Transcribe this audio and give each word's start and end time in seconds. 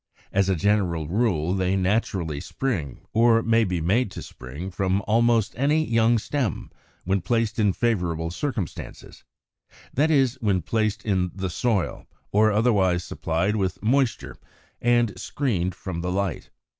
As 0.33 0.49
a 0.49 0.55
general 0.55 1.07
rule 1.07 1.53
they 1.53 1.75
naturally 1.75 2.39
spring, 2.39 3.01
or 3.13 3.43
may 3.43 3.63
be 3.63 3.79
made 3.81 4.09
to 4.13 4.23
spring, 4.23 4.71
from 4.71 5.03
almost 5.05 5.53
any 5.55 5.85
young 5.85 6.17
stem, 6.17 6.71
when 7.03 7.21
placed 7.21 7.59
in 7.59 7.71
favorable 7.71 8.31
circumstances, 8.31 9.23
that 9.93 10.09
is, 10.09 10.39
when 10.41 10.63
placed 10.63 11.05
in 11.05 11.29
the 11.35 11.51
soil, 11.51 12.07
or 12.31 12.51
otherwise 12.51 13.03
supplied 13.03 13.55
with 13.55 13.83
moisture 13.83 14.37
and 14.81 15.19
screened 15.19 15.75
from 15.75 16.01
the 16.01 16.11
light. 16.11 16.49